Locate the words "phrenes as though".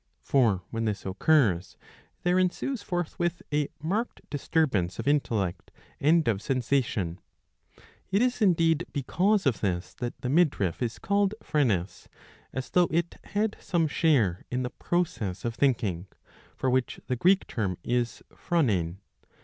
11.43-12.87